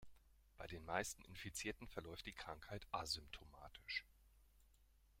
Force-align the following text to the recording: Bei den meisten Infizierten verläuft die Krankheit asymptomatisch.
Bei 0.57 0.65
den 0.65 0.83
meisten 0.83 1.21
Infizierten 1.25 1.87
verläuft 1.87 2.25
die 2.25 2.33
Krankheit 2.33 2.87
asymptomatisch. 2.91 4.03